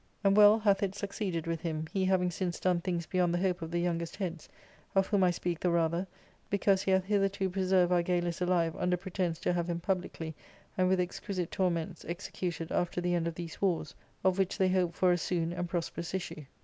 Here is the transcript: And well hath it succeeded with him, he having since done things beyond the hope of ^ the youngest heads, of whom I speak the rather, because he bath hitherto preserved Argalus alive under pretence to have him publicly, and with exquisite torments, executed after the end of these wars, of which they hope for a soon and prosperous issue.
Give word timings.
And 0.23 0.35
well 0.35 0.57
hath 0.57 0.81
it 0.81 0.95
succeeded 0.95 1.45
with 1.45 1.61
him, 1.61 1.85
he 1.93 2.05
having 2.05 2.31
since 2.31 2.59
done 2.59 2.81
things 2.81 3.05
beyond 3.05 3.35
the 3.35 3.39
hope 3.39 3.61
of 3.61 3.69
^ 3.69 3.71
the 3.71 3.79
youngest 3.79 4.15
heads, 4.15 4.49
of 4.95 5.05
whom 5.05 5.23
I 5.23 5.29
speak 5.29 5.59
the 5.59 5.69
rather, 5.69 6.07
because 6.49 6.81
he 6.81 6.91
bath 6.91 7.03
hitherto 7.03 7.51
preserved 7.51 7.91
Argalus 7.91 8.41
alive 8.41 8.75
under 8.77 8.97
pretence 8.97 9.37
to 9.41 9.53
have 9.53 9.69
him 9.69 9.79
publicly, 9.79 10.33
and 10.75 10.87
with 10.87 10.99
exquisite 10.99 11.51
torments, 11.51 12.03
executed 12.07 12.71
after 12.71 12.99
the 12.99 13.13
end 13.13 13.27
of 13.27 13.35
these 13.35 13.61
wars, 13.61 13.93
of 14.23 14.39
which 14.39 14.57
they 14.57 14.69
hope 14.69 14.95
for 14.95 15.11
a 15.11 15.19
soon 15.19 15.53
and 15.53 15.69
prosperous 15.69 16.15
issue. 16.15 16.45